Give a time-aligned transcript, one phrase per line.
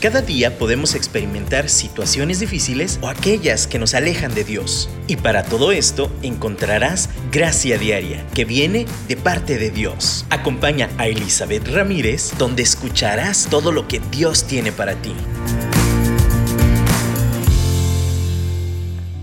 [0.00, 4.88] Cada día podemos experimentar situaciones difíciles o aquellas que nos alejan de Dios.
[5.08, 10.24] Y para todo esto encontrarás gracia diaria que viene de parte de Dios.
[10.30, 15.12] Acompaña a Elizabeth Ramírez donde escucharás todo lo que Dios tiene para ti.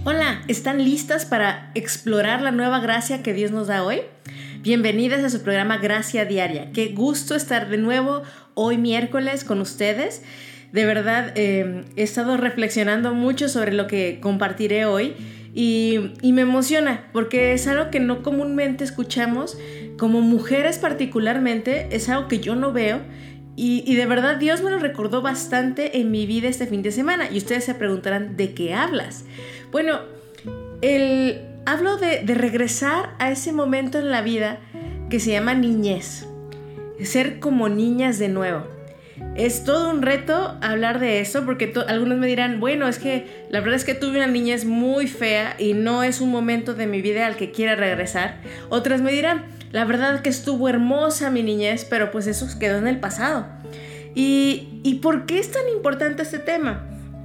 [0.04, 4.02] Hola, ¿están listas para explorar la nueva gracia que Dios nos da hoy?
[4.62, 6.72] Bienvenidas a su programa Gracia Diaria.
[6.72, 8.22] Qué gusto estar de nuevo
[8.54, 10.22] hoy miércoles con ustedes
[10.72, 15.16] de verdad eh, he estado reflexionando mucho sobre lo que compartiré hoy
[15.54, 19.58] y, me emociona porque es algo que no comúnmente escuchamos,
[19.98, 23.02] como mujeres particularmente, es algo que yo no veo
[23.56, 27.28] y, de verdad Dios me lo recordó bastante en mi vida este fin de semana
[27.32, 29.26] y ustedes se preguntarán, ¿de qué hablas?
[29.72, 30.02] Bueno,
[31.66, 34.60] hablo de regresar a ese momento en la vida
[35.10, 36.28] que se llama niñez,
[37.02, 38.77] ser como niñas de nuevo.
[39.36, 43.60] Es todo un reto hablar de eso porque algunos me dirán, bueno, es que la
[43.60, 47.02] verdad es que tuve una niñez muy fea y no es un momento de mi
[47.02, 48.40] vida al que quiera regresar.
[48.70, 52.88] Otras me dirán, la verdad que estuvo hermosa mi niñez, pero pues eso quedó en
[52.88, 53.46] el pasado.
[54.16, 56.84] ¿Y, ¿Y por qué es tan importante este tema?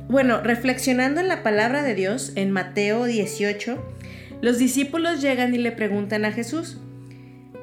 [0.09, 3.79] Bueno, reflexionando en la palabra de Dios en Mateo 18,
[4.43, 6.79] los discípulos llegan y le preguntan a Jesús,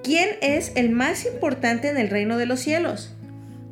[0.04, 3.14] ¿quién es el más importante en el reino de los cielos?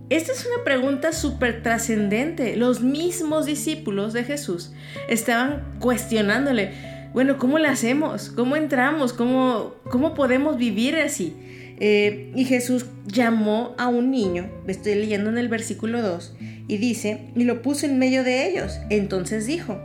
[0.09, 2.55] Esta es una pregunta súper trascendente.
[2.55, 4.71] Los mismos discípulos de Jesús
[5.09, 6.71] estaban cuestionándole,
[7.11, 8.29] bueno, ¿cómo le hacemos?
[8.29, 9.11] ¿Cómo entramos?
[9.11, 11.35] ¿Cómo, cómo podemos vivir así?
[11.79, 16.35] Eh, y Jesús llamó a un niño, estoy leyendo en el versículo 2,
[16.69, 18.79] y dice, y lo puso en medio de ellos.
[18.89, 19.77] Entonces dijo,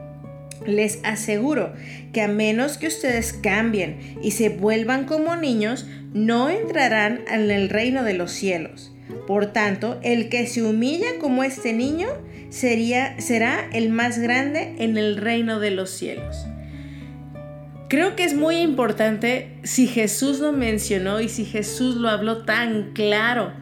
[0.67, 1.73] les aseguro
[2.13, 5.85] que a menos que ustedes cambien y se vuelvan como niños,
[6.15, 8.92] no entrarán en el reino de los cielos.
[9.27, 12.09] Por tanto, el que se humilla como este niño
[12.51, 16.47] sería, será el más grande en el reino de los cielos.
[17.89, 22.93] Creo que es muy importante si Jesús lo mencionó y si Jesús lo habló tan
[22.95, 23.53] claro,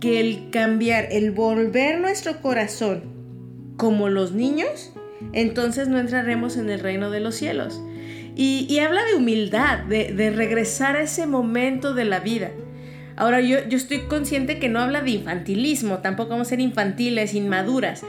[0.00, 3.04] que el cambiar, el volver nuestro corazón
[3.76, 4.92] como los niños,
[5.32, 7.80] entonces no entraremos en el reino de los cielos.
[8.38, 12.50] Y, habla de humildad, de, de regresar a ese momento de la vida.
[13.16, 17.34] Ahora yo, yo estoy consciente que no habla de infantilismo, tampoco vamos a ser infantiles,
[17.34, 18.02] inmaduras,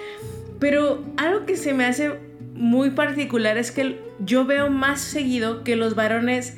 [0.59, 2.11] pero algo que se me hace
[2.53, 6.55] muy particular es que yo veo más seguido que los varones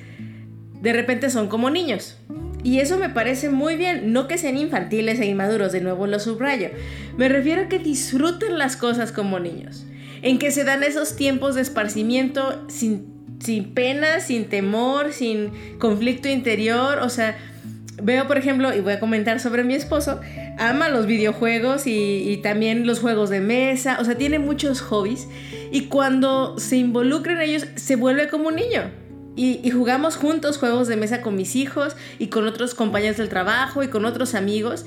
[0.82, 2.18] de repente son como niños.
[2.64, 6.20] Y eso me parece muy bien, no que sean infantiles e inmaduros, de nuevo lo
[6.20, 6.70] subrayo.
[7.18, 9.86] Me refiero a que disfruten las cosas como niños,
[10.22, 13.06] en que se dan esos tiempos de esparcimiento sin,
[13.40, 17.38] sin pena, sin temor, sin conflicto interior, o sea,
[18.02, 20.20] veo, por ejemplo, y voy a comentar sobre mi esposo,
[20.58, 25.28] ama los videojuegos y, también los juegos de mesa, o sea, tiene muchos hobbies
[25.72, 28.92] y cuando se involucra en ellos se vuelve como un niño.
[29.36, 33.84] Y, jugamos juntos juegos de mesa con mis hijos y con otros compañeros del trabajo
[33.84, 34.86] y con otros amigos.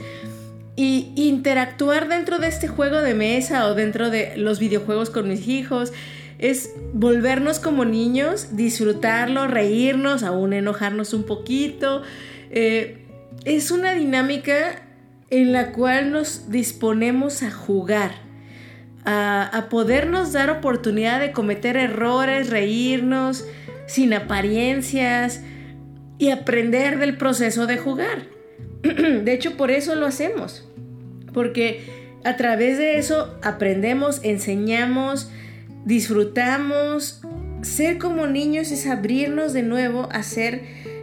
[0.76, 5.48] Y interactuar dentro de este juego de mesa o dentro de los videojuegos con mis
[5.48, 5.92] hijos
[6.38, 12.02] es volvernos como niños, disfrutarlo, reírnos, aún enojarnos un poquito.
[12.50, 13.01] Eh,
[13.44, 14.82] es una dinámica
[15.30, 18.12] en la cual nos disponemos a jugar,
[19.04, 23.44] a, podernos dar oportunidad de cometer errores, reírnos
[23.86, 25.40] sin apariencias
[26.18, 28.28] y aprender del proceso de jugar.
[28.82, 30.68] De hecho, por eso lo hacemos,
[31.32, 31.84] porque
[32.24, 35.30] a través de eso aprendemos, enseñamos,
[35.84, 37.22] disfrutamos.
[37.62, 40.62] Ser como niños es abrirnos de nuevo a ser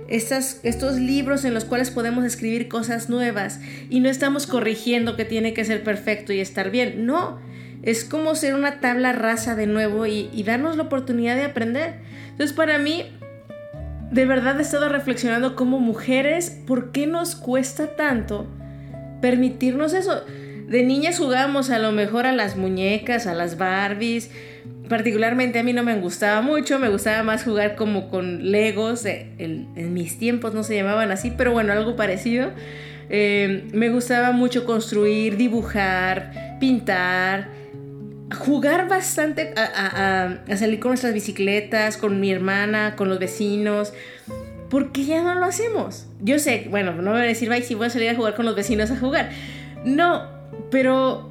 [0.09, 3.59] estos libros en los cuales podemos escribir cosas nuevas
[3.89, 7.05] y no estamos corrigiendo que tiene que ser perfecto y estar bien.
[7.05, 7.39] No,
[7.83, 11.95] es como ser una tabla rasa de nuevo y, y darnos la oportunidad de aprender.
[12.29, 13.05] Entonces para mí,
[14.11, 18.47] de verdad he estado reflexionando como mujeres, ¿por qué nos cuesta tanto
[19.21, 20.23] permitirnos eso?
[20.69, 24.29] De niñas jugamos a lo mejor a las muñecas, a las Barbies,
[24.87, 29.93] particularmente a mí no me gustaba mucho, me gustaba más jugar como con Legos, en,
[29.93, 32.51] mis tiempos no se llamaban así, pero bueno, algo parecido.
[33.09, 37.49] Eh, me gustaba mucho construir, dibujar, pintar,
[38.37, 43.91] jugar bastante a, salir con nuestras bicicletas, con mi hermana, con los vecinos.
[44.69, 46.05] porque ya no lo hacemos?
[46.21, 48.45] Yo sé, bueno, no voy a decir, ay, si voy a salir a jugar con
[48.45, 49.31] los vecinos a jugar.
[49.83, 50.38] No,
[50.71, 51.29] pero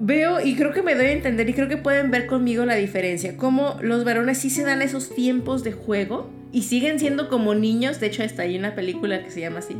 [0.00, 2.74] veo y creo que me doy a entender y creo que pueden ver conmigo la
[2.74, 3.36] diferencia.
[3.36, 8.00] Cómo los varones sí se dan esos tiempos de juego y siguen siendo como niños.
[8.00, 9.76] De hecho, está ahí una película que se llama así.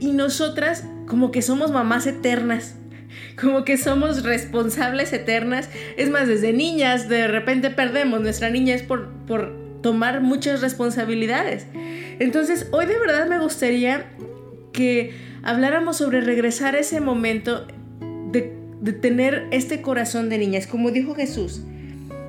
[0.00, 2.76] Y nosotras como que somos mamás eternas.
[3.40, 5.68] como que somos responsables eternas.
[5.96, 11.66] Es más, desde niñas de repente perdemos nuestra niñez por, por tomar muchas responsabilidades.
[12.18, 14.06] Entonces, hoy de verdad me gustaría
[14.72, 17.66] que habláramos sobre regresar a ese momento
[18.32, 21.62] de, tener este corazón de niñas, como dijo Jesús,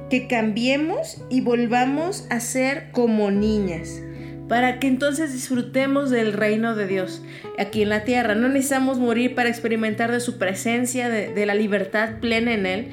[0.09, 4.01] que cambiemos y volvamos a ser como niñas
[4.47, 7.23] para que entonces disfrutemos del reino de Dios
[7.57, 8.35] aquí en la tierra.
[8.35, 12.87] No necesitamos morir para experimentar de su presencia, de, la libertad plena en Él.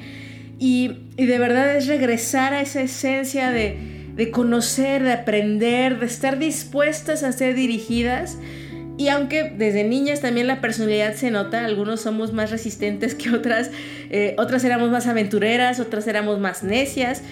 [0.57, 7.21] Y, de verdad es regresar a esa esencia de conocer, de aprender, de estar dispuestas
[7.21, 8.39] a ser dirigidas.
[9.01, 13.71] Y aunque desde niñas también la personalidad se nota, algunos somos más resistentes que otras,
[14.11, 17.23] eh, otras éramos más aventureras, otras éramos más necias,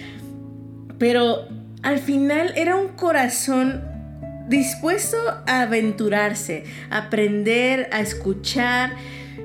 [0.98, 1.46] pero
[1.84, 3.84] al final era un corazón
[4.48, 8.94] dispuesto a aventurarse, a aprender, a escuchar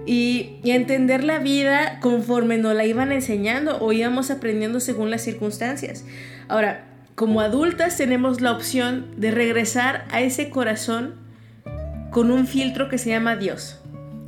[0.07, 5.21] y, a entender la vida conforme nos la iban enseñando o íbamos aprendiendo según las
[5.21, 6.05] circunstancias.
[6.47, 11.23] Ahora, como adultas tenemos la opción de regresar a ese corazón
[12.15, 13.77] con un filtro que se llama Dios,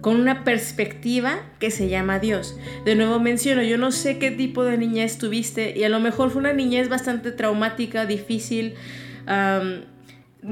[0.01, 2.59] con una perspectiva que se llama Dios.
[2.83, 6.29] De nuevo menciono, yo no sé qué tipo de niñez tuviste y a lo mejor
[6.29, 8.73] fue una niñez bastante traumática, difícil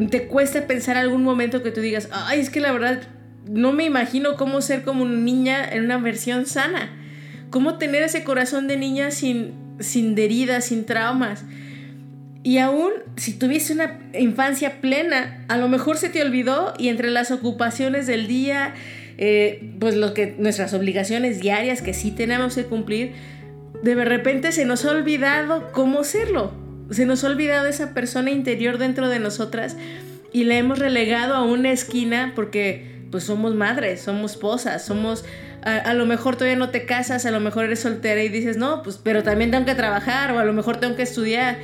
[0.09, 3.01] te cuesta pensar algún momento que tú digas, ay, es que la verdad
[3.49, 6.89] no me imagino cómo ser como una niña en una versión sana.
[7.49, 11.43] Cómo tener ese corazón de niña sin, sin heridas, sin traumas.
[12.45, 17.09] Y aún si tuviste una infancia plena, a lo mejor se te olvidó y entre
[17.09, 18.75] las ocupaciones del día,
[19.17, 23.13] eh, pues lo que nuestras obligaciones diarias que sí tenemos que cumplir,
[23.81, 26.53] de repente se nos ha olvidado cómo serlo.
[26.91, 29.75] Se nos ha olvidado esa persona interior dentro de nosotras
[30.31, 35.25] y la hemos relegado a una esquina porque pues somos madres, somos esposas, somos...
[35.63, 38.83] A, lo mejor todavía no te casas, a lo mejor eres soltera y dices, no,
[38.83, 41.57] pues pero también tengo que trabajar o a lo mejor tengo que estudiar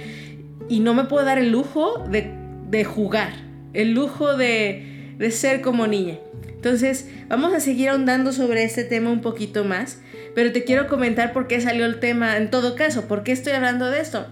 [0.69, 2.33] y no me puedo dar el lujo de,
[2.69, 3.33] de jugar,
[3.73, 6.17] el lujo de, de ser como niña.
[6.47, 9.99] Entonces, vamos a seguir ahondando sobre este tema un poquito más,
[10.35, 13.53] pero te quiero comentar por qué salió el tema en todo caso, por qué estoy
[13.53, 14.27] hablando de esto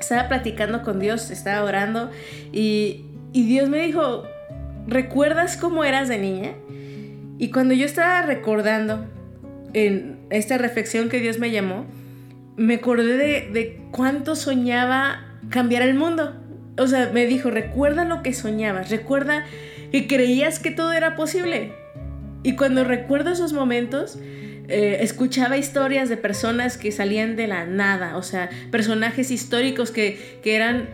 [0.00, 2.10] estaba platicando con Dios, estaba orando
[2.52, 4.24] y, Dios me dijo,
[4.88, 6.54] ¿recuerdas cómo eras de niña?
[7.38, 9.06] Y cuando yo estaba recordando
[9.72, 11.86] en esta reflexión que Dios me llamó,
[12.56, 16.34] me acordé de, de, cuánto soñaba cambiar el mundo.
[16.76, 19.44] O sea, me dijo, recuerda lo que soñabas, recuerda
[19.90, 21.72] que creías que todo era posible.
[22.42, 24.18] Y cuando recuerdo esos momentos,
[24.68, 30.38] eh, escuchaba historias de personas que salían de la nada, o sea, personajes históricos que,
[30.42, 30.88] que eran,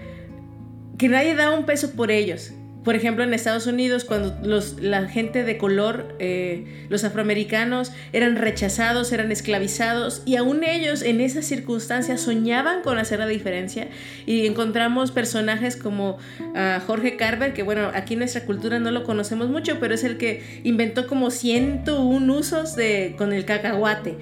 [0.98, 2.52] que nadie daba un peso por ellos,
[2.86, 8.36] por ejemplo, en Estados Unidos, cuando los, la gente de color, eh, los afroamericanos, eran
[8.36, 13.88] rechazados, eran esclavizados, y aún ellos en esas circunstancias soñaban con hacer la diferencia.
[14.24, 16.18] Y encontramos personajes como
[16.54, 20.04] ah, Jorge Carver, que bueno, aquí en nuestra cultura no lo conocemos mucho, pero es
[20.04, 24.16] el que inventó como 101 usos de, con el cacahuate.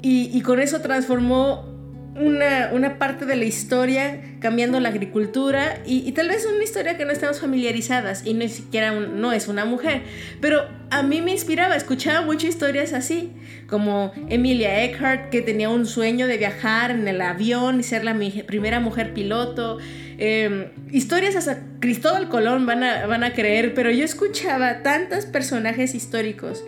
[0.00, 1.75] Y, y con eso transformó
[2.18, 7.12] una, parte de la historia cambiando la agricultura y, tal vez una historia que no
[7.12, 10.02] estamos familiarizadas y ni siquiera no es una mujer.
[10.40, 13.32] Pero a mí me inspiraba, escuchaba muchas historias así,
[13.68, 18.16] como Emilia Eckhart que tenía un sueño de viajar en el avión y ser la
[18.46, 19.78] primera mujer piloto.
[20.18, 25.94] Em, historias hasta Cristóbal Colón van a, van a creer, pero yo escuchaba tantos personajes
[25.94, 26.64] históricos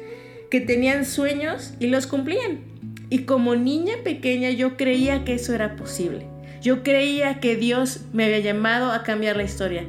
[0.50, 2.77] que tenían sueños y los cumplían.
[3.10, 6.26] Y como niña pequeña yo creía que eso era posible.
[6.60, 9.84] Yo creía que Dios me había llamado a cambiar la historia.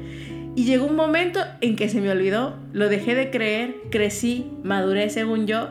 [0.55, 5.09] Y llegó un momento en que se me olvidó, lo dejé de creer, crecí, maduré
[5.09, 5.69] según yo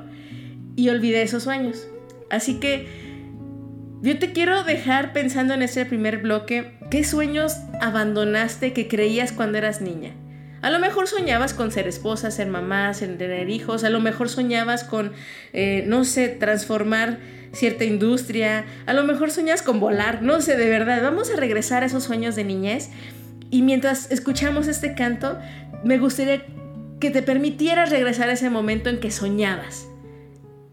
[0.76, 1.88] y olvidé esos sueños.
[2.30, 2.86] Así que
[4.00, 9.58] yo te quiero dejar pensando en ese primer bloque, ¿qué sueños abandonaste que creías cuando
[9.58, 10.14] eras niña?
[10.60, 14.28] A lo mejor soñabas con ser esposa, ser mamá, ser tener hijos, a lo mejor
[14.28, 15.12] soñabas con,
[15.52, 17.18] eh, no sé, transformar
[17.52, 21.82] cierta industria, a lo mejor soñas con volar, no sé, de verdad, vamos a regresar
[21.82, 22.90] a esos sueños de niñez
[23.50, 25.38] y mientras escuchamos este canto,
[25.84, 26.44] me gustaría
[27.00, 29.86] que te permitieras regresar a ese momento en que soñabas.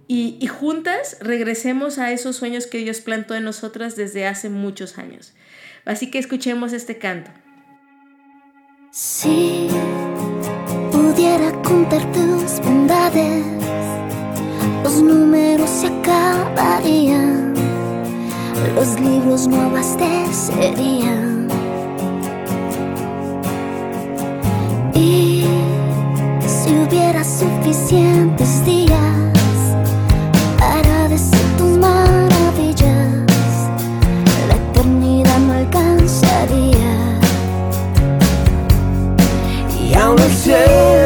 [0.08, 5.00] Y, y, juntas regresemos a esos sueños que Dios plantó en nosotras desde hace muchos
[5.00, 5.34] años.
[5.84, 7.32] Así que escuchemos este canto.
[8.98, 9.68] Si
[10.90, 13.44] pudiera contar tus bondades,
[14.86, 17.54] los números se acabarían,
[18.74, 21.50] los libros no abastecerían.
[24.94, 25.44] Y
[26.48, 29.76] si hubiera suficientes días
[30.58, 33.26] para decir tus maravillas,
[34.48, 37.05] la eternidad no alcanzaría.
[40.06, 41.05] 上了线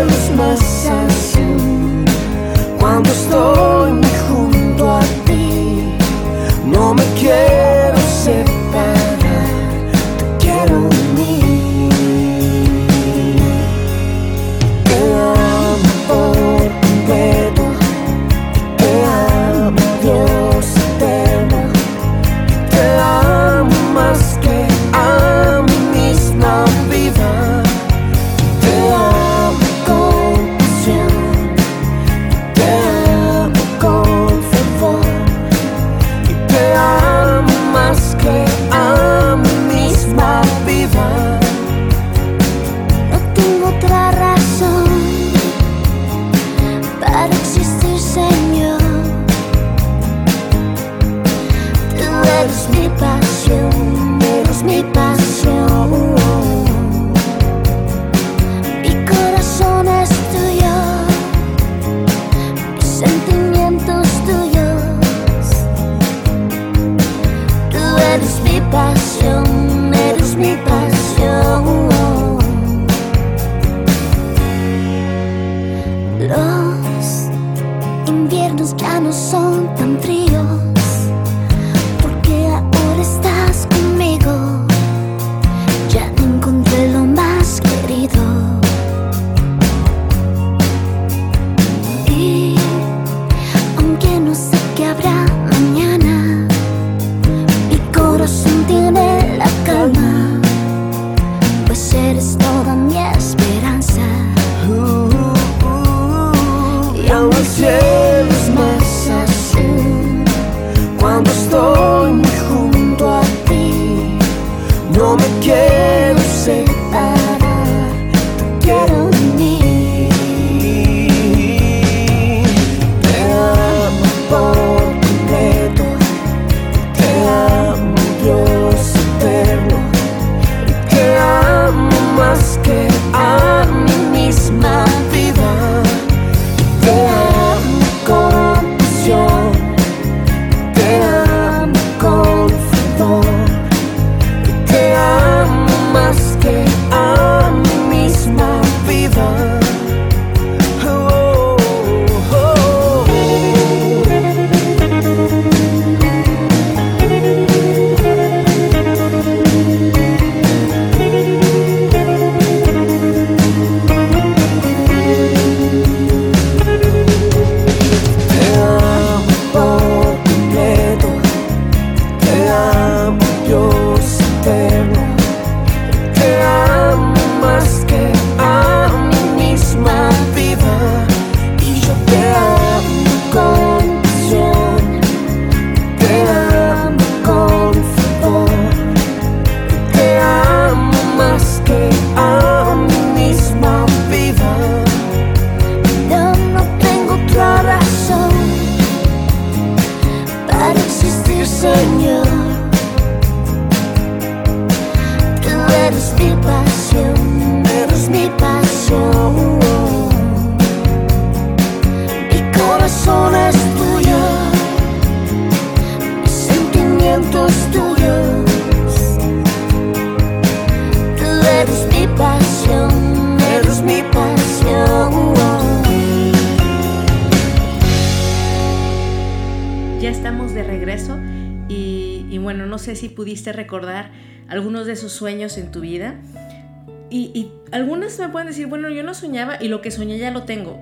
[238.32, 240.80] pueden decir, bueno, yo no soñaba y lo que soñé ya lo tengo.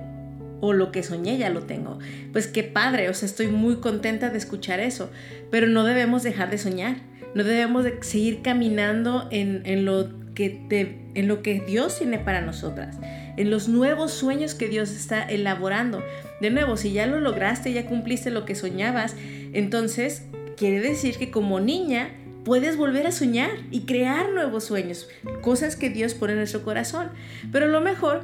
[0.60, 1.98] O lo que soñé ya lo tengo.
[2.32, 5.10] Pues qué padre, o sea, estoy muy contenta de escuchar eso.
[5.50, 6.96] Pero no debemos dejar de soñar.
[7.34, 12.18] No debemos de seguir caminando en, en lo que te- en lo que Dios tiene
[12.20, 12.96] para nosotras,
[13.36, 16.00] en los nuevos sueños que Dios está elaborando.
[16.40, 19.16] De nuevo, si ya lo lograste, ya cumpliste lo que soñabas,
[19.52, 20.22] entonces
[20.56, 22.10] quiere decir que como niña
[22.48, 25.06] puedes volver a soñar y crear nuevos sueños,
[25.42, 27.10] cosas que Dios pone en nuestro corazón.
[27.52, 28.22] Pero lo mejor,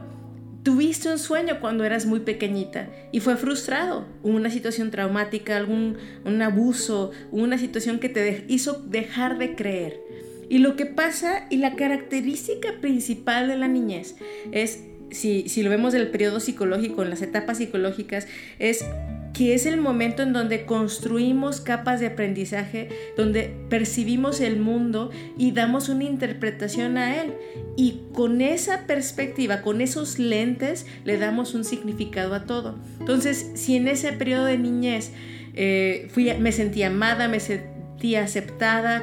[0.63, 6.41] tuviste un sueño cuando eras muy pequeñita y fue frustrado, una situación traumática, algún un
[6.41, 10.01] abuso, una situación que te hizo dejar de creer.
[10.49, 14.17] Y lo que pasa y la característica principal de la niñez
[14.53, 18.27] es, si, si lo vemos del periodo psicológico, en las etapas psicológicas,
[18.59, 18.87] es
[19.35, 25.51] que es el momento en donde construimos capas de aprendizaje, donde percibimos el mundo y
[25.51, 27.35] damos una interpretación a él.
[27.77, 32.79] Y con esa perspectiva, con esos lentes, le damos un significado a todo.
[33.01, 35.11] Entonces, si en ese periodo de niñez
[35.55, 39.03] eh, me sentí amada, me sentí aceptada,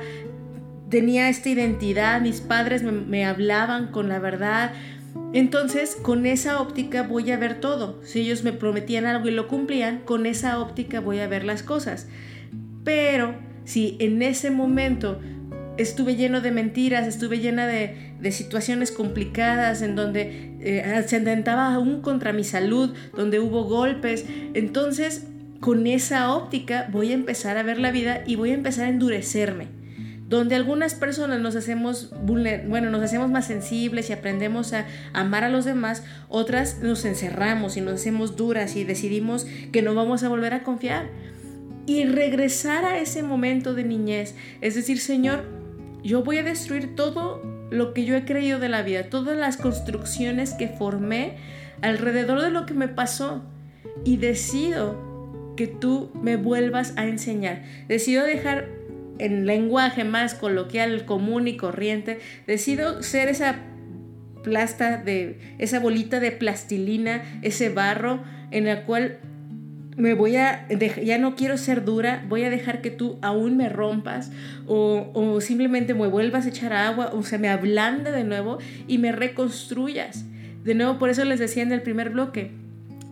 [0.90, 4.72] tenía esta identidad, mis padres me hablaban con la verdad,
[5.34, 8.00] entonces, con esa óptica voy a ver todo.
[8.04, 11.64] Si ellos me prometían algo y lo cumplían, con esa óptica voy a ver las
[11.64, 12.08] cosas.
[12.84, 15.20] Pero si en ese momento
[15.78, 22.02] estuve lleno de mentiras, estuve llena de, situaciones complicadas en donde eh, se atentaba aún
[22.02, 25.26] contra mi salud, donde hubo golpes, entonces
[25.60, 28.90] con esa óptica voy a empezar a ver la vida y voy a empezar a
[28.90, 29.81] endurecerme
[30.32, 35.50] donde algunas personas nos hacemos bueno, nos hacemos más sensibles y aprendemos a amar a
[35.50, 40.30] los demás, otras nos encerramos y nos hacemos duras y decidimos que no vamos a
[40.30, 41.10] volver a confiar.
[41.86, 45.44] Y regresar a ese momento de niñez, es decir, Señor,
[46.02, 49.58] yo voy a destruir todo lo que yo he creído de la vida, todas las
[49.58, 51.36] construcciones que formé
[51.82, 53.44] alrededor de lo que me pasó
[54.06, 57.64] y decido que tú me vuelvas a enseñar.
[57.90, 58.81] Decido dejar
[59.22, 63.60] en lenguaje más coloquial, común y corriente, decido ser esa
[64.44, 69.20] plasta de esa bolita de plastilina, ese barro en el cual
[69.98, 70.68] me voy a
[71.04, 74.32] ya no quiero ser dura, voy a dejar que tú aún me rompas
[74.66, 78.98] o, o simplemente me vuelvas a echar agua, o sea, me ablande de nuevo y
[78.98, 80.25] me reconstruyas.
[80.63, 82.51] De nuevo, por eso les decía en el primer bloque,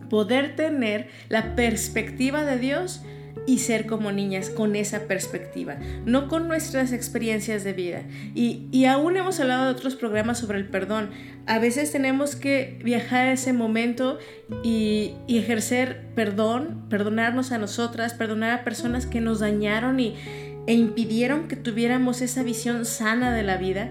[0.08, 3.02] poder tener la perspectiva de Dios
[3.50, 8.02] y ser como niñas con esa perspectiva, no con nuestras experiencias de vida.
[8.32, 11.10] Y, y, aún hemos hablado de otros programas sobre el perdón.
[11.46, 14.20] A veces tenemos que viajar a ese momento
[14.62, 20.14] y, ejercer perdón, perdonarnos a nosotras, perdonar a personas que nos dañaron y,
[20.68, 23.90] e impidieron que tuviéramos esa visión sana de la vida.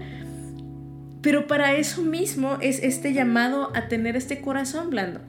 [1.20, 5.20] Pero para eso mismo es este llamado a tener este corazón blando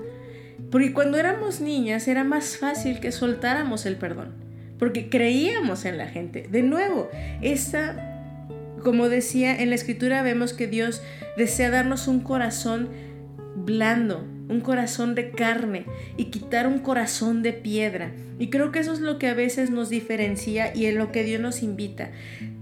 [0.72, 4.34] porque cuando éramos niñas era más fácil que soltáramos el perdón,
[4.80, 6.48] porque creíamos en la gente.
[6.50, 7.10] De nuevo,
[7.42, 8.48] esta,
[8.82, 11.04] como decía en la escritura, vemos que Dios
[11.36, 12.90] desea darnos un corazón
[13.56, 15.86] blando, un corazón de carne
[16.18, 18.12] y quitar un corazón de piedra.
[18.40, 21.24] Y creo que eso es lo que a veces nos diferencia y en lo que
[21.24, 22.12] Dios nos invita.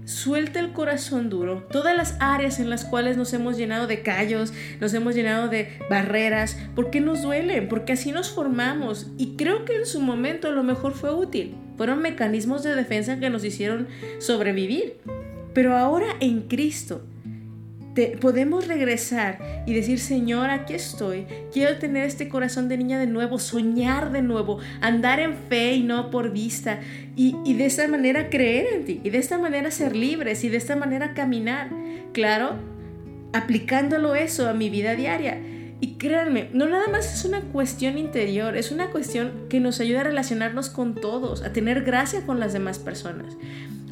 [0.04, 4.52] Suelta el corazón duro, todas las áreas en las cuales nos hemos llenado de callos,
[4.80, 9.06] nos hemos llenado de barreras, porque nos duelen, porque así nos formamos.
[9.18, 11.54] Y creo que en su momento lo mejor fue útil.
[11.76, 13.86] Fueron mecanismos de defensa que nos hicieron
[14.18, 14.96] sobrevivir.
[15.54, 17.02] Pero ahora en Cristo,
[18.08, 23.38] podemos regresar y decir, Señor, aquí estoy, quiero tener este corazón de niña de nuevo,
[23.38, 26.80] soñar de nuevo, andar en fe y no por vista,
[27.16, 30.48] y, y de esta manera creer en ti, y de esta manera ser libres, y
[30.48, 31.70] de esta manera caminar,
[32.12, 32.56] claro,
[33.32, 35.38] aplicándolo eso a mi vida diaria.
[35.80, 40.00] Y créanme, no nada más es una cuestión interior, es una cuestión que nos ayuda
[40.00, 43.36] a relacionarnos con todos, a tener gracia con las demás personas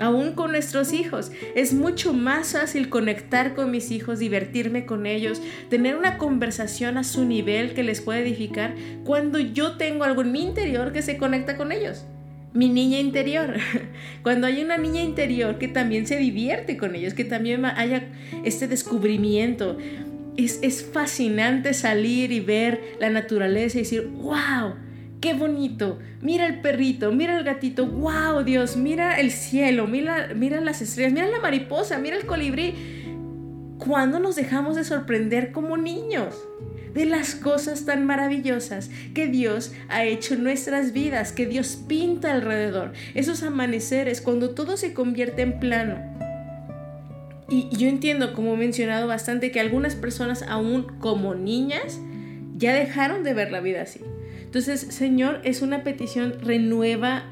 [0.01, 1.31] aún con nuestros hijos.
[1.55, 7.05] Es mucho más fácil conectar con mis hijos, divertirme con ellos, tener una conversación a
[7.05, 8.75] su nivel que les pueda edificar
[9.05, 12.05] cuando yo tengo algo en mi interior que se conecta con ellos.
[12.55, 13.57] Mi niña interior.
[14.23, 18.09] Cuando hay una niña interior que también se divierte con ellos, que también haya
[18.43, 19.77] este descubrimiento.
[20.39, 24.77] Es, fascinante salir y ver la naturaleza y decir, wow,
[25.21, 30.61] qué bonito, mira el perrito, mira el gatito, wow Dios, mira el cielo, mira, mira
[30.61, 32.75] las estrellas, mira la mariposa, mira el colibrí.
[33.79, 36.35] ¿Cuándo nos dejamos de sorprender como niños?
[36.95, 42.33] de las cosas tan maravillosas que Dios ha hecho en nuestras vidas, que Dios pinta
[42.33, 46.18] alrededor, esos amaneceres, cuando todo se convierte en plano.
[47.49, 51.99] Y yo entiendo, como he mencionado bastante, que algunas personas aún como niñas
[52.57, 54.01] ya dejaron de ver la vida así.
[54.43, 57.25] Entonces, Señor, es una petición, renueva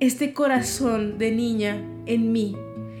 [0.00, 2.56] este corazón de niña en mí.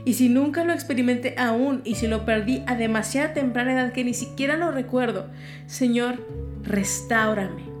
[0.06, 4.04] Y si nunca lo experimenté aún y si lo perdí a demasiada temprana edad que
[4.04, 5.30] ni siquiera lo recuerdo,
[5.66, 6.26] Señor,
[6.62, 7.73] restaurame.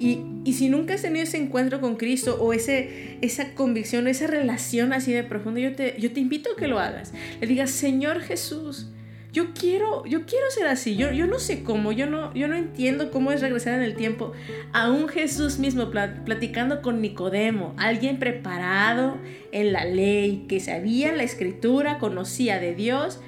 [0.00, 4.94] Y, si nunca has tenido ese encuentro con Cristo o ese, esa convicción, esa relación
[4.94, 7.12] así de profunda, yo te, yo te invito a que lo hagas.
[7.40, 8.88] Le digas, Señor Jesús,
[9.32, 10.96] yo quiero, yo quiero ser así.
[10.96, 13.94] Yo, yo no sé cómo, yo no, yo no entiendo cómo es regresar en el
[13.94, 14.32] tiempo.
[14.72, 19.18] a un Jesús mismo platicando con Nicodemo, alguien preparado
[19.52, 23.20] en la ley, que sabía la escritura, conocía de Dios,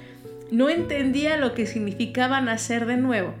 [0.51, 3.33] no entendía lo que significaba nacer de nuevo.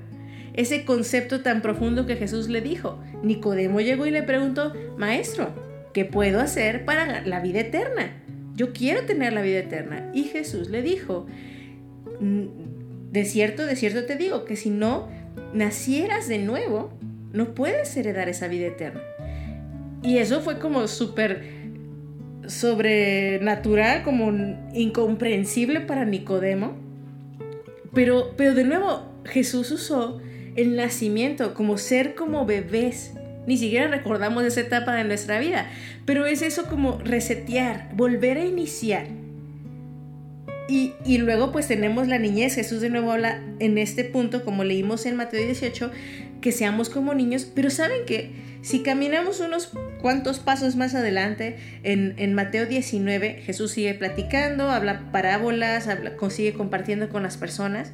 [0.53, 2.99] Ese concepto tan profundo que Jesús le dijo.
[3.23, 5.49] Nicodemo llegó y le preguntó, Maestro,
[5.93, 8.21] ¿qué puedo hacer para la vida eterna?
[8.55, 10.11] Yo quiero tener la vida eterna.
[10.13, 11.25] Y Jesús le dijo,
[12.19, 15.09] de cierto, de cierto te digo, que si no
[15.53, 16.93] nacieras de nuevo,
[17.31, 19.01] no puedes heredar esa vida eterna.
[20.03, 21.63] Y eso fue como súper
[22.45, 24.31] sobrenatural, como
[24.73, 26.75] incomprensible para Nicodemo.
[27.93, 30.19] Pero, pero de nuevo, Jesús usó
[30.55, 33.13] el nacimiento como ser como bebés.
[33.45, 35.67] Ni siquiera recordamos esa etapa de nuestra vida,
[36.05, 39.07] pero es eso como resetear, volver a iniciar.
[40.69, 42.55] Y, luego pues tenemos la niñez.
[42.55, 45.91] Jesús de nuevo habla en este punto, como leímos en Mateo 18,
[46.41, 47.45] que seamos como niños.
[47.53, 53.93] Pero saben que si caminamos unos cuantos pasos más adelante, en, Mateo 19, Jesús sigue
[53.93, 57.91] platicando, habla parábolas, habla, sigue compartiendo con las personas.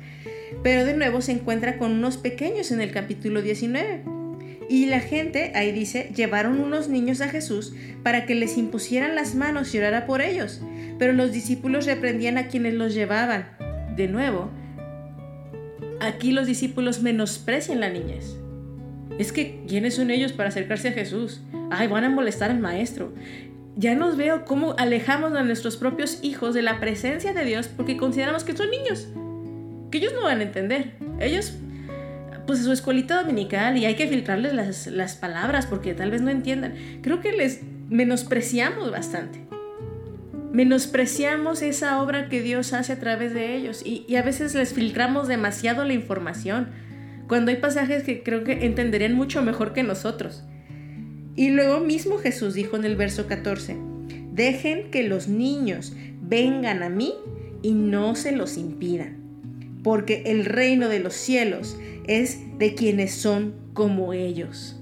[0.63, 4.03] Pero de nuevo se encuentra con unos pequeños en el capítulo 19.
[4.69, 9.33] Y la gente, ahí dice, llevaron unos niños a Jesús para que les impusieran las
[9.33, 10.61] manos y orara por ellos.
[10.99, 13.49] Pero los discípulos reprendían a quienes los llevaban.
[13.95, 14.51] De nuevo,
[15.99, 18.37] aquí los discípulos menosprecian la niñez.
[19.17, 21.41] Es que, ¿quiénes son ellos para acercarse a Jesús?
[21.71, 23.11] Ay, van a molestar al maestro.
[23.75, 27.97] Ya nos veo cómo alejamos a nuestros propios hijos de la presencia de Dios porque
[27.97, 29.07] consideramos que son niños.
[29.91, 30.93] Que ellos no van a entender.
[31.19, 31.53] Ellos
[32.45, 36.31] pues su escuelita dominical y hay que filtrarles las, las palabras porque tal vez no
[36.31, 36.73] entiendan.
[37.03, 39.45] Creo que les menospreciamos bastante.
[40.51, 44.73] Menospreciamos esa obra que Dios hace a través de ellos y, y a veces les
[44.73, 46.69] filtramos demasiado la información,
[47.27, 50.43] cuando hay pasajes que creo que entenderían mucho mejor que nosotros.
[51.35, 53.77] Y luego mismo Jesús dijo en el verso 14,
[54.33, 57.13] dejen que los niños vengan a mí
[57.61, 59.18] y no se los impidan,
[59.83, 64.75] porque el reino de los cielos es de quienes son como ellos.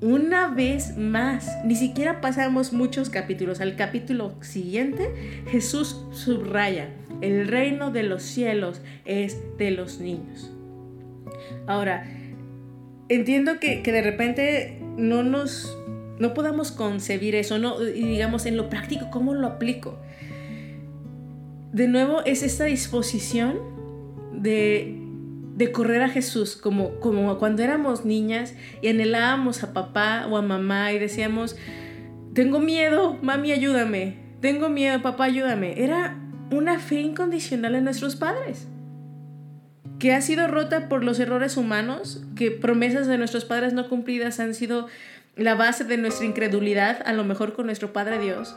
[0.00, 3.60] Una vez más, ni siquiera pasamos muchos capítulos.
[3.60, 6.88] Al capítulo siguiente, Jesús subraya,
[7.20, 10.52] el reino de los cielos es de los niños.
[11.66, 12.06] Ahora,
[13.10, 15.76] entiendo que, que de repente no nos
[16.18, 19.98] no podamos concebir eso, no, y digamos en lo práctico, ¿cómo lo aplico?
[21.72, 23.58] De nuevo, es esta disposición
[24.40, 24.96] de,
[25.72, 30.92] correr a Jesús, como, como cuando éramos niñas y anhelábamos a papá o a mamá
[30.92, 31.56] y decíamos,
[32.32, 35.82] tengo miedo, mami, ayúdame, tengo miedo, papá, ayúdame.
[35.82, 36.16] Era
[36.50, 38.66] una fe incondicional en nuestros padres
[40.00, 44.40] que ha sido rota por los errores humanos, que promesas de nuestros padres no cumplidas
[44.40, 44.88] han sido
[45.36, 48.56] la base de nuestra incredulidad, a lo mejor con nuestro Padre Dios.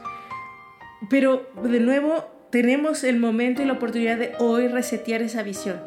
[1.10, 5.82] Pero de nuevo tenemos el momento y la oportunidad de hoy resetear esa visión.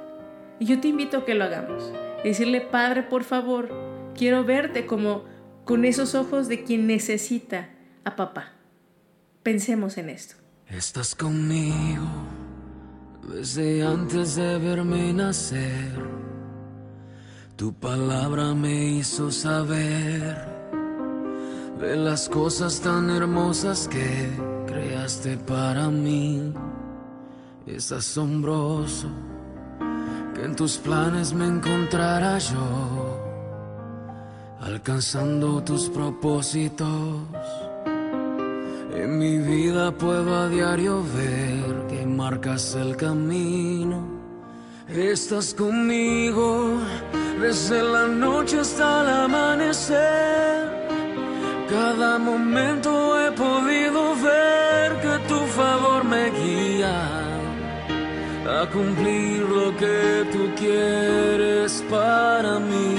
[0.58, 1.92] Y yo te invito a que lo hagamos.
[2.24, 3.70] Decirle, Padre, por favor,
[4.16, 5.22] quiero verte como
[5.64, 7.68] con esos ojos de quien necesita
[8.02, 8.54] a papá.
[9.44, 10.34] Pensemos en esto.
[10.66, 12.04] Estás conmigo
[13.32, 15.92] desde antes de verme nacer.
[17.54, 20.36] Tu palabra me hizo saber
[21.78, 26.52] de las cosas tan hermosas que creaste para mí.
[27.66, 29.08] Es asombroso
[30.34, 32.68] que en tus planes me encontrara yo,
[34.60, 36.88] alcanzando tus propósitos.
[38.94, 43.98] En mi vida puedo a diario ver que marcas el camino.
[44.88, 46.78] Estás conmigo
[47.40, 50.66] desde la noche hasta el amanecer.
[51.68, 53.75] Cada momento he podido
[58.62, 62.94] a cumplir lo que tú quieres para mí.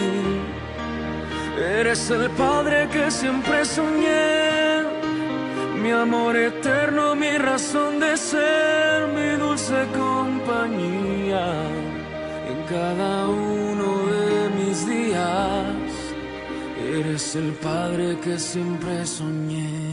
[1.79, 4.83] Eres el Padre que siempre soñé,
[5.81, 11.45] mi amor eterno, mi razón de ser, mi dulce compañía
[12.51, 15.91] en cada uno de mis días.
[16.99, 19.86] Eres el padre que siempre soñé.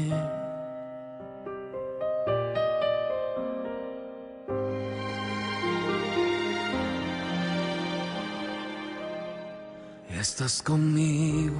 [10.45, 11.57] Estás conmigo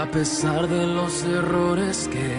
[0.00, 2.30] a pesar de los errores que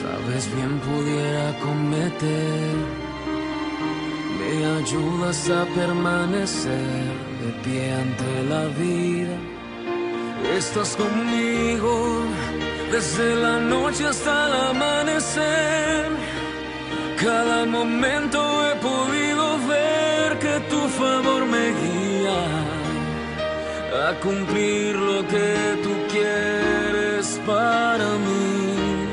[0.00, 2.76] sabes bien pudiera cometer.
[4.38, 7.10] Me ayudas a permanecer
[7.42, 9.36] de pie ante la vida.
[10.56, 12.22] Estás conmigo
[12.92, 16.06] desde la noche hasta el amanecer.
[17.20, 22.79] Cada momento he podido ver que tu favor me guía
[23.92, 29.08] a cumplir lo que tú quieres para mí.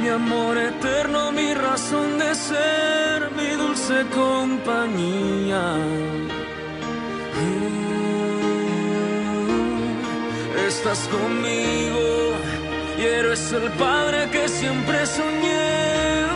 [0.00, 5.62] mi amor eterno, mi razón de ser, mi dulce compañía.
[7.38, 7.92] Mm,
[10.68, 12.06] Estás conmigo
[12.98, 16.26] y eres el Padre que siempre soñé,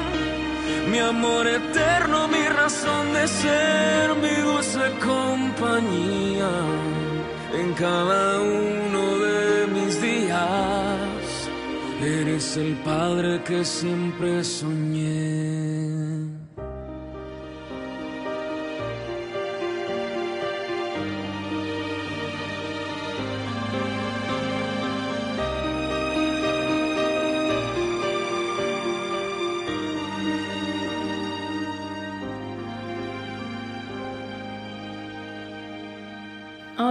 [0.90, 2.15] mi amor eterno,
[3.26, 6.50] ser, mi dulce compañía
[7.60, 11.48] en cada uno de mis días.
[12.02, 15.55] Eres el Padre que siempre soñé.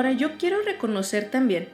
[0.05, 1.67] Ahora yo quiero reconocer también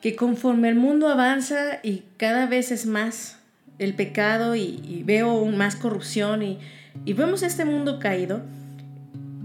[0.00, 3.38] que conforme el mundo avanza y cada vez es más
[3.78, 6.58] el pecado y, y veo más corrupción y,
[7.04, 8.40] y vemos este mundo caído,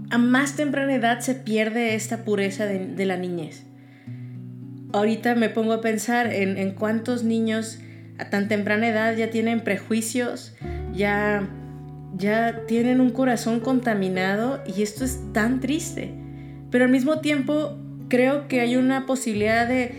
[0.08, 3.64] a más temprana edad se pierde esta pureza de, de la niñez.
[4.94, 7.80] Ahorita me pongo a pensar en, en cuántos niños
[8.16, 10.54] a tan temprana edad ya tienen prejuicios,
[10.94, 11.46] ya,
[12.16, 16.14] ya tienen un corazón contaminado y esto es tan triste.
[16.70, 19.94] Pero al mismo tiempo creo que hay una posibilidad de,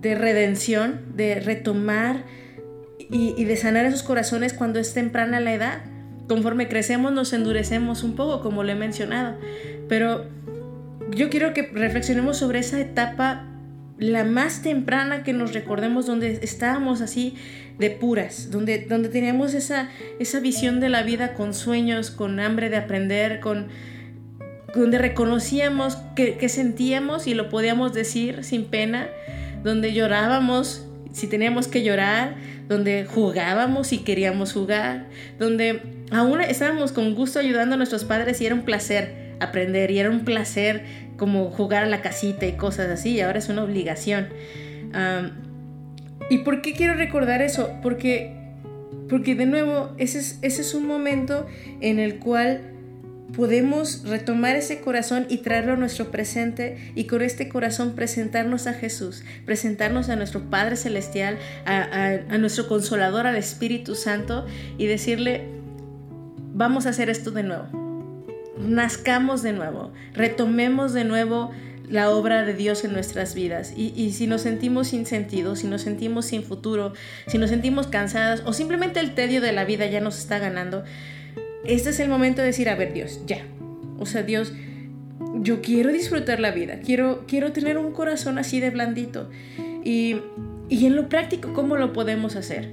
[0.00, 2.24] de redención, de retomar
[3.10, 5.82] y, de sanar esos corazones cuando es temprana la edad.
[6.28, 9.38] Conforme crecemos nos endurecemos un poco, como lo he mencionado.
[9.88, 10.26] Pero
[11.10, 13.46] yo quiero que reflexionemos sobre esa etapa,
[13.98, 17.34] la más temprana que nos recordemos, donde estábamos así
[17.78, 22.70] de puras, donde, donde teníamos esa, esa visión de la vida con sueños, con hambre
[22.70, 23.68] de aprender, con
[24.76, 29.08] donde reconocíamos que, sentíamos y lo podíamos decir sin pena,
[29.62, 32.36] donde llorábamos si teníamos que llorar,
[32.68, 35.06] donde jugábamos y queríamos jugar,
[35.38, 39.98] donde aún estábamos con gusto ayudando a nuestros padres y era un placer aprender y
[39.98, 40.84] era un placer
[41.16, 44.28] como jugar a la casita y cosas así, y ahora es una obligación.
[46.28, 47.70] ¿Y por qué quiero recordar eso?
[47.82, 48.36] Porque,
[49.08, 51.46] porque de nuevo, ese es, ese es un momento
[51.80, 52.75] en el cual
[53.34, 58.74] podemos retomar ese corazón y traerlo a nuestro presente y con este corazón presentarnos a
[58.74, 64.46] Jesús, presentarnos a nuestro Padre Celestial, a, nuestro Consolador, al Espíritu Santo
[64.78, 65.44] y decirle,
[66.54, 67.66] vamos a hacer esto de nuevo,
[68.58, 71.50] nazcamos de nuevo, retomemos de nuevo
[71.88, 73.72] la obra de Dios en nuestras vidas.
[73.76, 76.92] Y, si nos sentimos sin sentido, si nos sentimos sin futuro,
[77.26, 80.84] si nos sentimos cansadas o simplemente el tedio de la vida ya nos está ganando,
[81.68, 83.46] este es el momento de decir, a ver Dios, ya.
[83.98, 84.52] O sea, Dios,
[85.40, 89.30] yo quiero disfrutar la vida, quiero, quiero tener un corazón así de blandito.
[89.84, 90.16] Y,
[90.68, 92.70] y en lo práctico, ¿cómo lo podemos hacer?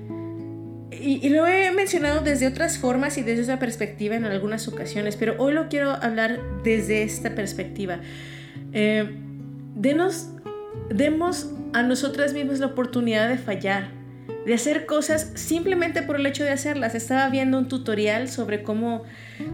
[1.00, 5.36] Y, lo he mencionado desde otras formas y desde esa perspectiva en algunas ocasiones, pero
[5.38, 8.00] hoy lo quiero hablar desde esta perspectiva.
[8.74, 9.10] Eh,
[9.76, 10.30] denos,
[10.90, 13.90] demos a nosotras mismas la oportunidad de fallar
[14.46, 16.96] de hacer cosas simplemente por el hecho de hacerlas.
[16.96, 19.04] Estaba viendo un tutorial sobre cómo,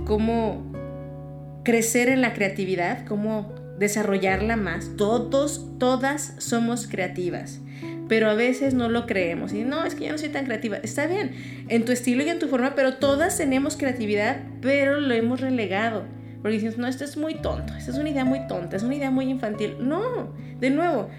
[0.06, 0.64] cómo
[1.64, 4.92] crecer en la creatividad, cómo desarrollarla más.
[4.98, 7.60] Todos, todas somos creativas,
[8.08, 9.54] pero a veces no lo creemos.
[9.54, 10.78] Y no, es que yo no soy tan creativa.
[10.78, 11.32] Está bien,
[11.68, 16.04] en tu estilo y en tu forma, pero todas tenemos creatividad, pero lo hemos relegado.
[16.42, 18.96] Porque decimos, no, esto es muy tonto, esta es una idea muy tonta, es una
[18.96, 19.76] idea muy infantil.
[19.82, 21.10] No, de nuevo,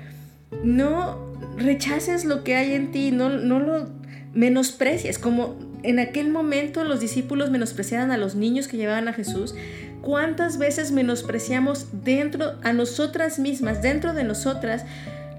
[0.63, 1.19] no
[1.57, 3.89] rechaces lo que hay en ti, no, no lo
[4.35, 9.55] menosprecies, como en aquel momento los discípulos menospreciaban a los niños que llevaban a Jesús,
[10.03, 14.85] ¿cuántas veces menospreciamos dentro a nosotras mismas, dentro de nosotras,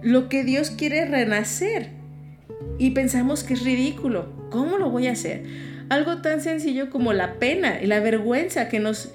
[0.02, 1.90] lo que Dios quiere renacer?
[2.78, 4.30] Y pensamos que es ridículo.
[4.50, 5.44] ¿Cómo lo voy a hacer?
[5.90, 9.12] Algo tan sencillo como la pena y la vergüenza que nos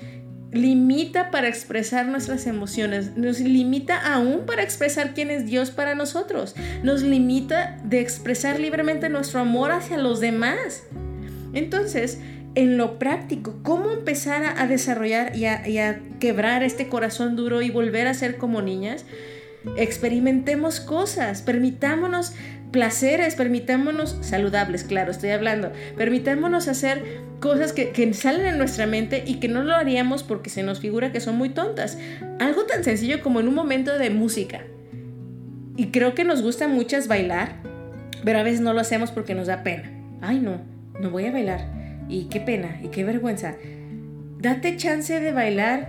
[0.52, 6.54] limita para expresar nuestras emociones, nos limita aún para expresar quién es Dios para nosotros,
[6.82, 10.84] nos limita de expresar libremente nuestro amor hacia los demás.
[11.52, 12.20] Entonces,
[12.54, 17.60] en lo práctico, ¿cómo empezar a, desarrollar y a, y a quebrar este corazón duro
[17.60, 19.04] y volver a ser como niñas?
[19.76, 22.32] Experimentemos cosas, permitámonos
[22.76, 29.24] placeres, permitámonos saludables, claro, estoy hablando, permitámonos hacer cosas que, que, salen en nuestra mente
[29.26, 31.96] y que no lo haríamos porque se nos figura que son muy tontas.
[32.38, 34.60] Algo tan sencillo como en un momento de música.
[35.78, 37.62] Y creo que nos gusta muchas bailar,
[38.24, 39.90] pero a veces no lo hacemos porque nos da pena.
[40.20, 40.60] Ay, no,
[41.00, 41.64] no voy a bailar.
[42.10, 43.54] Y qué pena, y qué vergüenza.
[44.38, 45.88] Date chance de bailar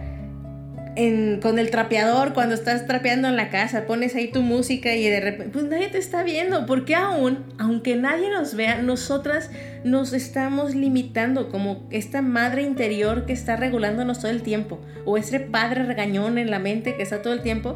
[1.42, 5.20] con el trapeador cuando estás trapeando en la casa, pones ahí tu música y de
[5.20, 9.52] repente, pues nadie te está viendo, porque aún, aunque nadie nos vea, nosotras
[9.84, 15.40] nos estamos limitando como esta madre interior que está regulándonos todo el tiempo, o ese
[15.40, 17.76] padre regañón en la mente que está todo el tiempo.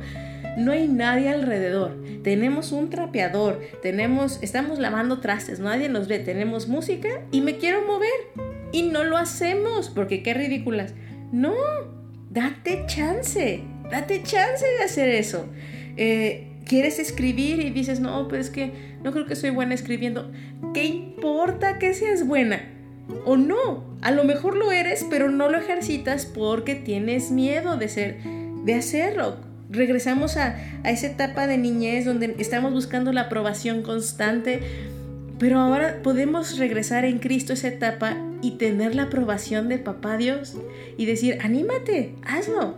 [0.58, 1.96] No hay nadie alrededor.
[2.24, 7.86] Tenemos un trapeador, tenemos, estamos lavando trastes, nadie nos ve, tenemos música y me quiero
[7.86, 8.10] mover.
[8.72, 10.94] Y no lo hacemos porque qué ridículas.
[11.32, 11.54] No,
[12.32, 15.46] date chance, date chance de hacer eso.
[15.98, 18.72] Eh, quieres escribir y dices, no, pues es que
[19.04, 20.32] no creo que soy buena escribiendo.
[20.74, 22.62] ¿Qué importa que seas buena?
[23.26, 27.90] O no, a lo mejor lo eres, pero no lo ejercitas porque tienes miedo de
[27.90, 28.24] ser,
[28.64, 29.38] de hacerlo.
[29.70, 34.62] Regresamos a, a esa etapa de niñez donde estamos buscando la aprobación constante,
[35.42, 40.56] pero ahora podemos regresar en Cristo esa etapa y tener la aprobación de papá Dios
[40.98, 42.76] y decir, anímate, hazlo.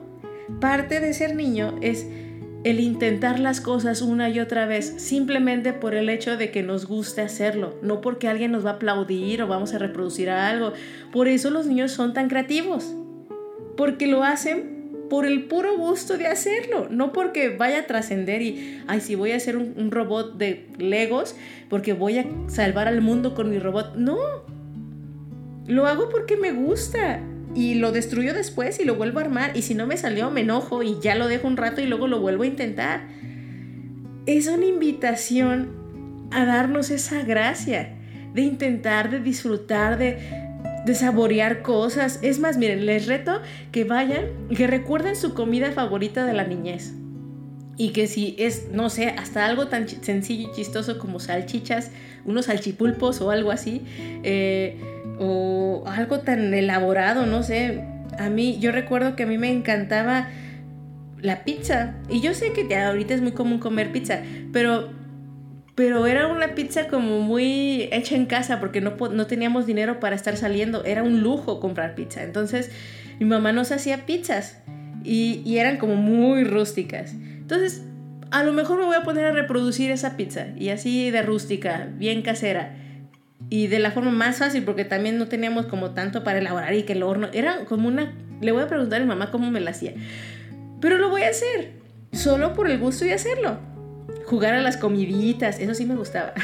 [0.62, 2.08] Parte de ser niño es
[2.64, 6.86] el intentar las cosas una y otra vez simplemente por el hecho de que nos
[6.86, 10.72] guste hacerlo, no porque alguien nos va a aplaudir o vamos a reproducir algo.
[11.12, 12.96] Por eso los niños son tan creativos,
[13.76, 14.73] porque lo hacen
[15.14, 19.32] por el puro gusto de hacerlo, no porque vaya a trascender y, ay, si voy
[19.32, 21.36] a hacer un, un robot de Legos,
[21.70, 23.94] porque voy a salvar al mundo con mi robot.
[23.96, 24.18] No,
[25.68, 27.20] lo hago porque me gusta
[27.54, 30.42] y lo destruyo después y lo vuelvo a armar y si no me salió me
[30.42, 33.02] enojo y ya lo dejo un rato y luego lo vuelvo a intentar.
[34.26, 37.94] Es una invitación a darnos esa gracia
[38.34, 40.43] de intentar, de disfrutar, de
[40.86, 42.20] de saborear cosas.
[42.22, 43.42] Es más, miren, les reto
[43.72, 46.94] que vayan que recuerden su comida favorita de la niñez.
[47.76, 51.92] Y que si es, no sé, hasta algo tan sencillo y chistoso como salchichas,
[52.24, 53.82] unos salchipulpos o algo así,
[54.24, 54.80] eh,
[55.20, 57.84] o algo tan elaborado, no sé.
[58.20, 60.28] A mí, yo recuerdo que a mí me encantaba
[61.20, 61.96] la pizza.
[62.10, 64.92] Y yo sé que ahorita es muy común comer pizza, pero,
[65.76, 70.16] pero era una pizza como muy hecha en casa porque no, no teníamos dinero para
[70.16, 70.84] estar saliendo.
[70.86, 72.24] Era un lujo comprar pizza.
[72.24, 72.72] Entonces
[73.20, 74.60] mi mamá nos hacía pizzas
[75.04, 77.14] y, y eran como muy rústicas.
[77.14, 77.84] Entonces
[78.30, 81.88] a lo mejor me voy a poner a reproducir esa pizza y así de rústica,
[81.98, 82.76] bien casera.
[83.50, 86.84] Y de la forma más fácil, porque también no teníamos como tanto para elaborar y
[86.84, 87.30] que el horno.
[87.34, 88.14] Era como una.
[88.42, 89.94] Le voy a preguntar a mi mamá cómo me la hacía.
[90.82, 91.74] Pero lo voy a hacer.
[92.12, 93.73] Solo por el gusto de hacerlo.
[94.26, 96.34] Jugar a las comiditas, eso sí me gustaba.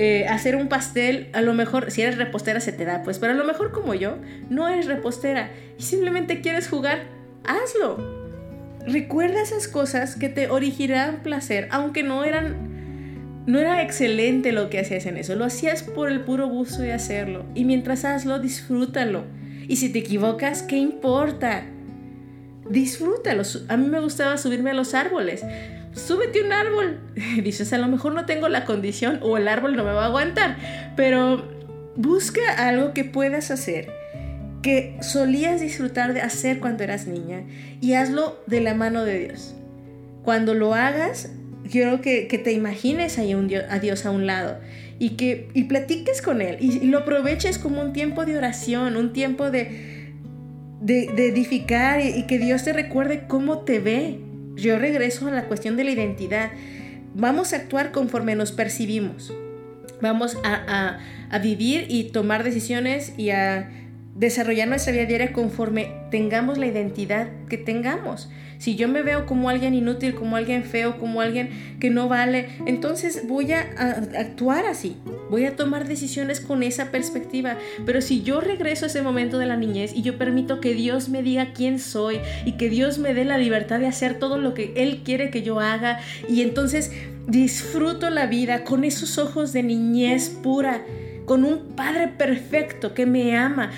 [0.00, 3.32] Eh, hacer un pastel, a lo mejor, si eres repostera se te da, pues, pero
[3.32, 4.16] a lo mejor como yo,
[4.48, 7.08] no eres repostera y simplemente quieres jugar,
[7.42, 7.98] hazlo.
[8.86, 12.68] Recuerda esas cosas que te originarán placer, aunque no eran
[13.48, 16.92] no era excelente lo que hacías en eso, lo hacías por el puro gusto de
[16.92, 17.46] hacerlo.
[17.54, 19.24] Y mientras hazlo, disfrútalo.
[19.66, 21.64] Y si te equivocas, ¿qué importa?
[22.68, 23.42] Disfrútalo.
[23.68, 25.46] A mí me gustaba subirme a los árboles.
[25.98, 27.00] Súbete un árbol.
[27.42, 30.06] Dices, a lo mejor no tengo la condición o el árbol no me va a
[30.06, 30.56] aguantar.
[30.96, 31.48] Pero
[31.96, 33.98] busca algo que puedas hacer
[34.62, 37.44] que solías disfrutar de hacer cuando eras niña
[37.80, 39.54] y hazlo de la mano de Dios.
[40.22, 41.30] Cuando lo hagas,
[41.70, 44.58] quiero que, te imagines ahí un Dios- a Dios a un lado
[44.98, 49.12] y que y platiques con Él y, lo aproveches como un tiempo de oración, un
[49.12, 50.12] tiempo de,
[50.80, 54.18] de, edificar y que Dios te recuerde cómo te ve.
[54.58, 56.50] Yo regreso a la cuestión de la identidad.
[57.14, 59.32] Vamos a actuar conforme nos percibimos.
[60.00, 60.98] Vamos a, a-
[61.30, 63.70] a vivir y tomar decisiones y a
[64.18, 68.28] desarrollar nuestra vida diaria conforme tengamos la identidad que tengamos.
[68.58, 72.48] Si yo me veo como alguien inútil, como alguien feo, como alguien que no vale,
[72.66, 73.60] entonces voy a,
[74.18, 74.96] actuar así.
[75.30, 77.56] Voy a tomar decisiones con esa perspectiva.
[77.86, 81.08] Pero si yo regreso a ese momento de la niñez y yo permito que Dios
[81.08, 84.54] me diga quién soy y que Dios me dé la libertad de hacer todo lo
[84.54, 86.90] que Él quiere que yo haga y entonces
[87.28, 90.82] disfruto la vida con esos ojos de niñez pura,
[91.26, 93.70] con un Padre perfecto que me ama,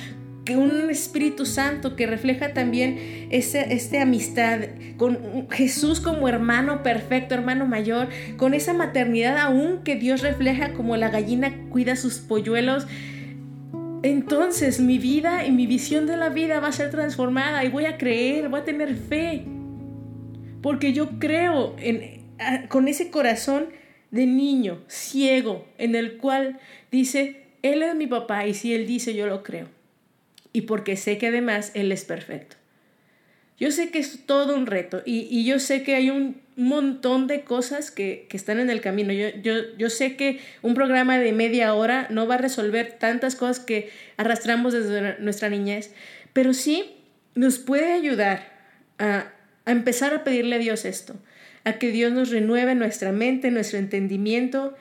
[0.56, 4.60] un Espíritu Santo que refleja también esa este amistad,
[4.96, 10.96] con Jesús como hermano perfecto, hermano mayor, con esa maternidad aún que Dios refleja como
[10.96, 12.86] la gallina cuida sus polluelos.
[14.02, 17.84] Entonces mi vida y mi visión de la vida va a ser transformada y voy
[17.84, 19.44] a creer, voy a tener fe.
[20.62, 22.20] Porque yo creo en,
[22.68, 23.66] con ese corazón
[24.10, 26.58] de niño ciego en el cual
[26.90, 29.79] dice, Él es mi papá y si Él dice yo lo creo.
[30.52, 32.56] Y porque sé que además Él es perfecto.
[33.58, 37.26] Yo sé que es todo un reto y, y yo sé que hay un montón
[37.26, 39.12] de cosas que, que están en el camino.
[39.12, 43.36] Yo, yo, yo sé que un programa de media hora no va a resolver tantas
[43.36, 45.92] cosas que arrastramos desde nuestra niñez,
[46.32, 46.96] pero sí
[47.34, 48.50] nos puede ayudar
[48.98, 49.32] a,
[49.66, 51.16] a empezar a pedirle a Dios esto,
[51.64, 54.74] a que Dios nos renueve nuestra mente, nuestro entendimiento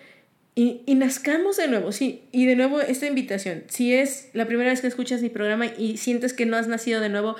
[0.59, 1.93] y, y nazcamos de nuevo.
[1.93, 5.67] Sí, y de nuevo esta invitación, si es la primera vez que escuchas mi programa
[5.67, 7.37] y sientes que no has nacido de nuevo,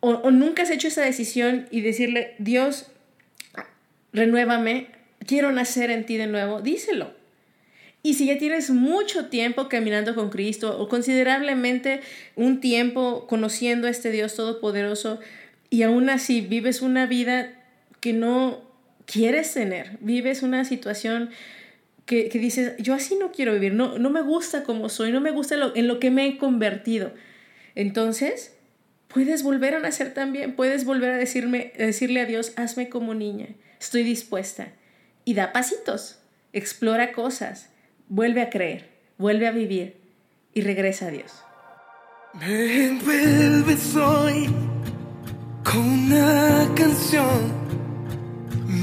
[0.00, 2.88] o, o nunca has hecho esa decisión y decirle, Dios,
[4.12, 4.88] renuévame,
[5.26, 7.14] quiero nacer en ti de nuevo, díselo.
[8.02, 12.02] Y si ya tienes mucho tiempo caminando con Cristo o considerablemente
[12.36, 15.18] un tiempo conociendo a este Dios todopoderoso
[15.70, 17.54] y aún así vives una vida
[18.00, 18.60] que no
[19.06, 21.30] quieres tener, vives una situación
[22.06, 25.20] que, que dices, yo así no quiero vivir, no, no me gusta como soy, no
[25.20, 27.12] me gusta en lo que me he convertido.
[27.74, 28.54] Entonces,
[29.08, 33.48] puedes volver a nacer también, puedes volver a, decirme, decirle a Dios, hazme como niña,
[33.80, 34.72] estoy dispuesta.
[35.24, 36.18] Y da pasitos,
[36.52, 37.70] explora cosas,
[38.08, 39.96] vuelve a creer, vuelve a vivir
[40.52, 41.32] y regresa a Dios.
[42.34, 44.48] Me envuelves hoy
[45.62, 47.52] con una canción,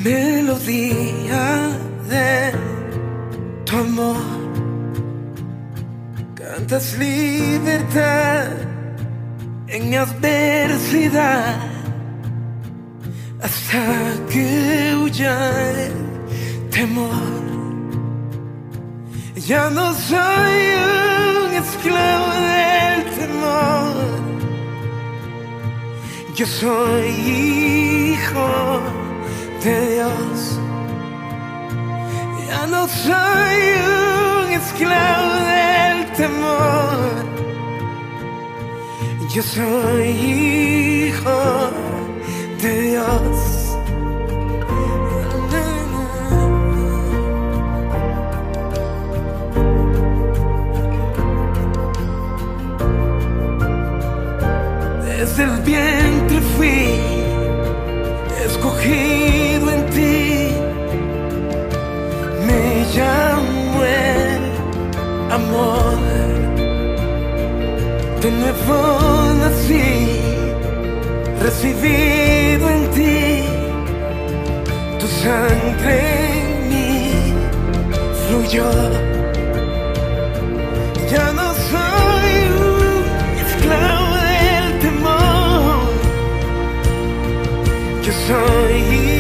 [0.04, 1.78] melodía
[2.10, 2.81] de
[3.80, 4.18] amor.
[6.36, 8.48] Cantas libertad
[9.68, 11.56] en mi adversidad
[13.42, 13.86] hasta
[14.30, 15.36] que huya
[15.72, 17.42] el temor.
[19.36, 20.58] Ya no soy
[21.46, 23.96] un esclavo del temor.
[26.36, 27.10] Yo soy
[28.16, 28.82] hijo
[29.64, 30.71] de Dios.
[32.52, 33.60] Ya no soy
[34.43, 37.26] un esclavo del temor.
[39.34, 40.10] Yo soy
[41.08, 41.72] hijo
[42.62, 43.38] de Dios.
[55.06, 56.99] Desde el vientre fui
[58.45, 59.51] escogido.
[65.62, 66.22] telefon
[68.22, 70.22] Telefon así
[71.41, 73.43] Recibido en ti.
[74.99, 75.95] Tu sangre
[76.39, 77.34] en mí
[78.28, 78.72] Fluyó.
[81.12, 82.32] Ya no soy
[82.70, 85.82] un esclavo del temor.
[88.03, 89.11] Yo soy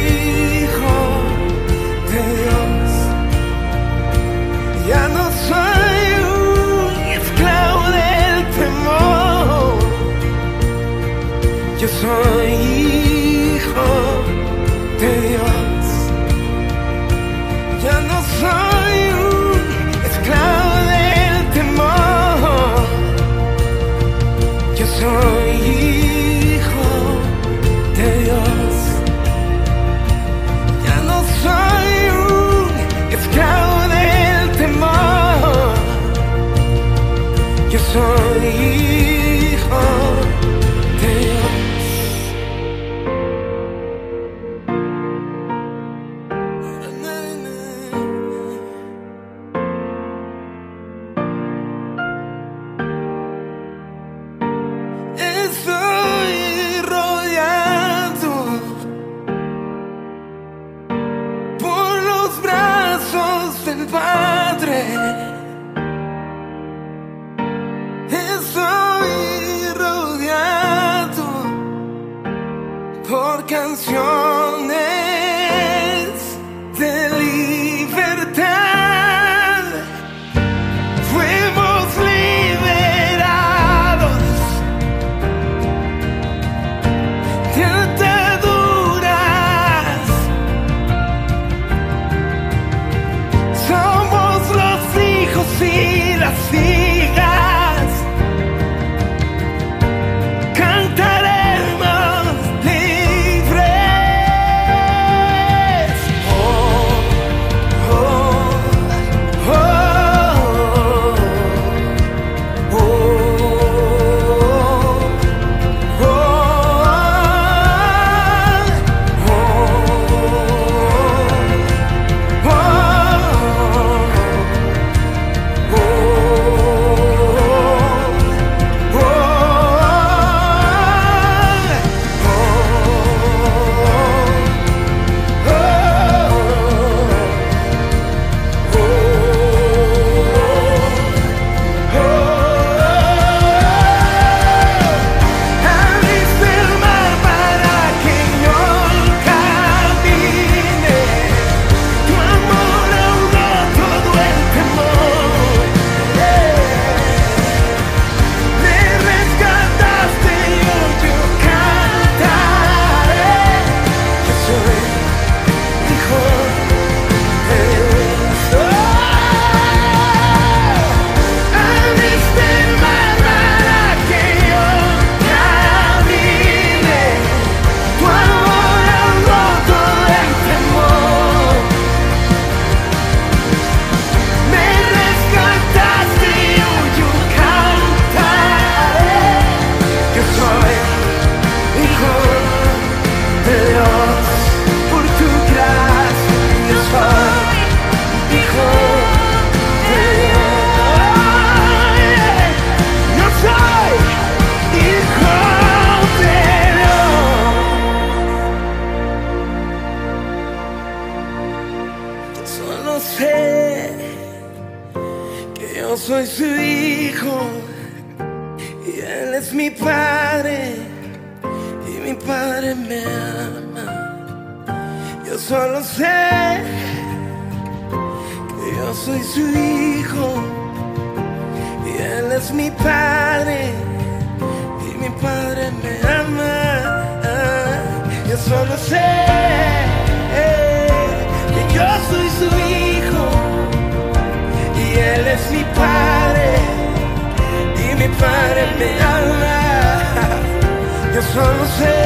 [251.33, 251.97] solo sé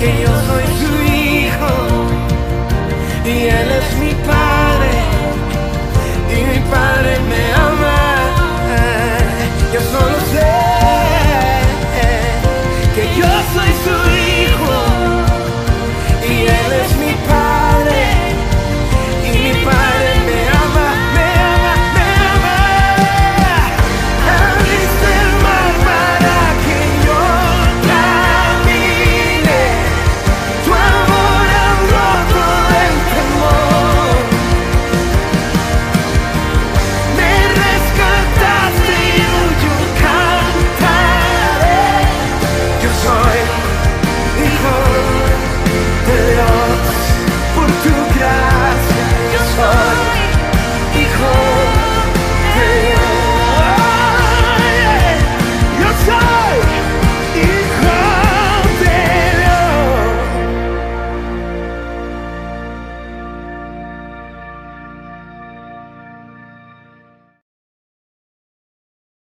[0.00, 1.72] que yo soy su hijo
[3.24, 4.92] y él es mi padre
[6.36, 7.59] y mi padre me